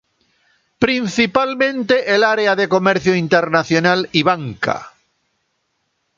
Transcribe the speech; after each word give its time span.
Principalmente 0.79 2.15
el 2.15 2.23
área 2.23 2.55
de 2.55 2.67
comercio 2.67 3.15
internacional 3.15 4.09
y 4.11 4.23
banca. 4.23 4.93